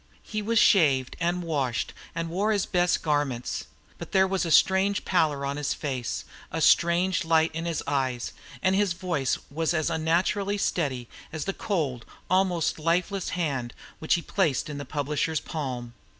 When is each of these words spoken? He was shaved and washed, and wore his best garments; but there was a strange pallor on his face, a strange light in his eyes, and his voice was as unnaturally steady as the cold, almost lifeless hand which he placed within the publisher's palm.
He 0.23 0.41
was 0.41 0.57
shaved 0.57 1.15
and 1.19 1.43
washed, 1.43 1.93
and 2.15 2.31
wore 2.31 2.51
his 2.51 2.65
best 2.65 3.03
garments; 3.03 3.65
but 3.99 4.13
there 4.13 4.25
was 4.25 4.47
a 4.47 4.49
strange 4.49 5.05
pallor 5.05 5.45
on 5.45 5.57
his 5.57 5.75
face, 5.75 6.25
a 6.51 6.59
strange 6.59 7.23
light 7.23 7.53
in 7.53 7.65
his 7.65 7.83
eyes, 7.85 8.33
and 8.63 8.75
his 8.75 8.93
voice 8.93 9.37
was 9.51 9.75
as 9.75 9.91
unnaturally 9.91 10.57
steady 10.57 11.07
as 11.31 11.45
the 11.45 11.53
cold, 11.53 12.03
almost 12.31 12.79
lifeless 12.79 13.29
hand 13.37 13.75
which 13.99 14.15
he 14.15 14.23
placed 14.23 14.65
within 14.65 14.79
the 14.79 14.85
publisher's 14.85 15.39
palm. 15.39 15.93